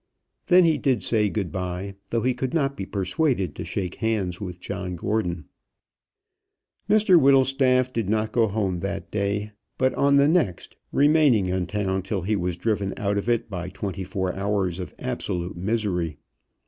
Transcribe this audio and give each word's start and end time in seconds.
Then 0.47 0.63
he 0.63 0.79
did 0.79 1.03
say 1.03 1.29
good 1.29 1.51
bye, 1.51 1.93
though 2.09 2.23
he 2.23 2.33
could 2.33 2.55
not 2.55 2.75
be 2.75 2.87
persuaded 2.87 3.53
to 3.53 3.63
shake 3.63 3.97
hands 4.01 4.41
with 4.41 4.59
John 4.59 4.95
Gordon. 4.95 5.45
Mr 6.89 7.21
Whittlestaff 7.21 7.93
did 7.93 8.09
not 8.09 8.31
go 8.31 8.47
home 8.47 8.79
that 8.79 9.11
day, 9.11 9.51
but 9.77 9.93
on 9.93 10.15
the 10.15 10.27
next, 10.27 10.75
remaining 10.91 11.45
in 11.45 11.67
town 11.67 12.01
till 12.01 12.23
he 12.23 12.35
was 12.35 12.57
driven 12.57 12.95
out 12.97 13.19
of 13.19 13.29
it 13.29 13.47
by 13.47 13.69
twenty 13.69 14.03
four 14.03 14.33
hours 14.35 14.79
of 14.79 14.95
absolute 14.97 15.55
misery. 15.55 16.17